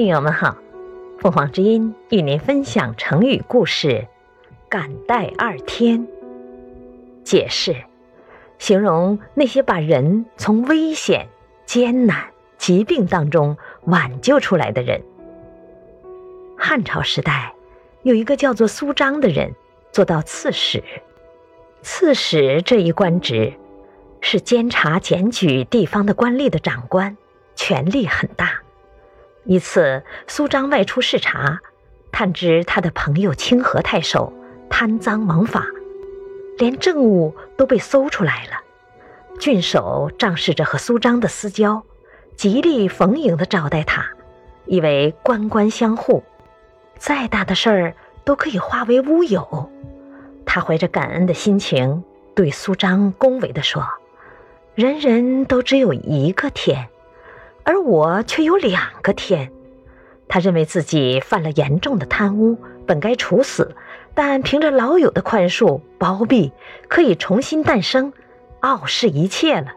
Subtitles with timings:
[0.00, 0.56] 听友们好，
[1.18, 4.06] 凤凰之音与您分享成语故事
[4.66, 6.08] “感戴二天”。
[7.22, 7.76] 解释：
[8.58, 11.28] 形容那些把人从危险、
[11.66, 15.02] 艰难、疾病当中挽救出来的人。
[16.56, 17.52] 汉朝时代，
[18.02, 19.54] 有一个叫做苏张的人，
[19.92, 20.82] 做到刺史。
[21.82, 23.52] 刺史这一官职，
[24.22, 27.18] 是监察检举地方的官吏的长官，
[27.54, 28.59] 权力很大。
[29.44, 31.60] 一次，苏张外出视察，
[32.12, 34.32] 探知他的朋友清河太守
[34.68, 35.66] 贪赃枉法，
[36.58, 38.60] 连政务都被搜出来了。
[39.38, 41.82] 郡守仗势着和苏张的私交，
[42.36, 44.06] 极力逢迎的招待他，
[44.66, 46.22] 以为官官相护，
[46.98, 49.70] 再大的事儿都可以化为乌有。
[50.44, 52.04] 他怀着感恩的心情，
[52.34, 53.82] 对苏张恭维地说
[54.76, 56.88] ：“人人都只有一个天。”
[57.62, 59.50] 而我却有两个天，
[60.26, 63.76] 他认为自己犯了严重的贪污，本该处死，
[64.14, 66.52] 但凭着老友的宽恕包庇，
[66.88, 68.12] 可以重新诞生，
[68.60, 69.72] 傲视一切了。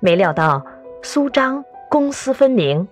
[0.00, 0.66] 没料到
[1.02, 2.86] 苏张公私分明，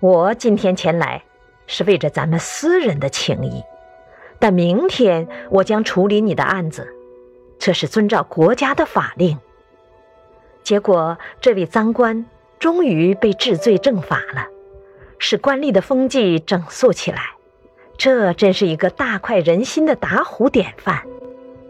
[0.00, 1.22] 我今天前来
[1.66, 3.62] 是为着咱们私人的情谊，
[4.38, 6.86] 但明天我将处理你的案子，
[7.58, 9.38] 这是遵照国家的法令。
[10.62, 12.26] 结果这位赃官。
[12.66, 14.48] 终于被治罪正法了，
[15.20, 17.36] 使官吏的风气整肃起来，
[17.96, 21.04] 这真是一个大快人心的打虎典范。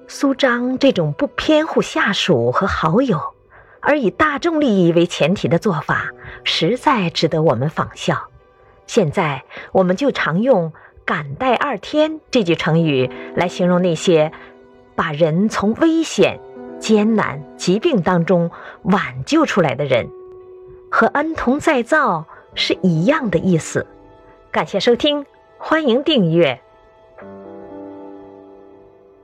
[0.09, 3.21] 苏张这种不偏护下属和好友，
[3.81, 6.13] 而以大众利益为前提的做法，
[6.45, 8.31] 实在值得我们仿效。
[8.87, 10.73] 现在，我们就常用
[11.05, 14.33] “感戴二天”这句成语来形容那些
[14.95, 16.41] 把人从危险、
[16.81, 18.51] 艰难、疾病当中
[18.85, 20.09] 挽救出来的人。
[20.91, 23.87] 和恩同再造是一样的意思。
[24.51, 25.27] 感谢收听，
[25.59, 26.61] 欢迎订阅。